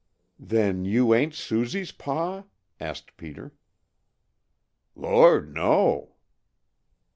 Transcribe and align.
"Then 0.39 0.83
you 0.83 1.13
ain't 1.13 1.35
Susie's 1.35 1.91
pa?" 1.91 2.45
asked 2.79 3.17
Peter. 3.17 3.53
"Lord, 4.95 5.53
no!" 5.53 6.15